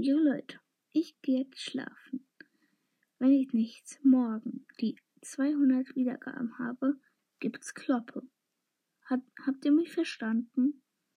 Jo 0.00 0.16
Leute, 0.16 0.60
ich 0.92 1.20
gehe 1.22 1.40
jetzt 1.40 1.60
schlafen. 1.60 2.24
Wenn 3.18 3.32
ich 3.32 3.52
nicht 3.52 3.98
morgen 4.04 4.64
die 4.80 4.94
200 5.22 5.96
Wiedergaben 5.96 6.56
habe, 6.56 7.00
gibt's 7.40 7.74
Kloppe. 7.74 8.22
Hat, 9.06 9.22
habt 9.44 9.64
ihr 9.64 9.72
mich 9.72 9.90
verstanden? 9.90 10.84